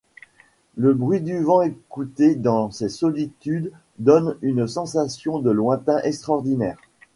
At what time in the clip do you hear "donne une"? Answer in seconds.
3.99-4.65